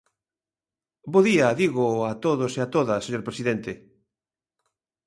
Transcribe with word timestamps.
Bo 1.11 1.19
día, 1.29 1.57
digo, 1.61 1.85
a 2.11 2.13
todos 2.25 2.53
e 2.59 2.59
a 2.65 2.69
todas, 2.75 3.03
señor 3.05 3.23
presidente. 3.27 3.71